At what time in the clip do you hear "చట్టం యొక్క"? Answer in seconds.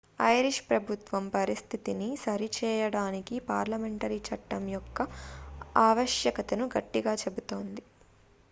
4.27-4.97